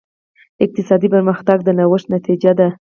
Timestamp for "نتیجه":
2.15-2.51